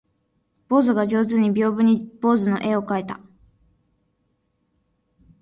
[0.67, 3.19] 坊主が上手に屏風に坊主の絵を描いた